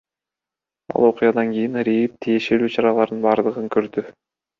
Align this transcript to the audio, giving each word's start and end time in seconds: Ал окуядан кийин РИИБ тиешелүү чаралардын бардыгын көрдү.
Ал 0.93 1.03
окуядан 1.09 1.51
кийин 1.57 1.77
РИИБ 1.87 2.15
тиешелүү 2.27 2.71
чаралардын 2.77 3.21
бардыгын 3.27 3.69
көрдү. 3.77 4.05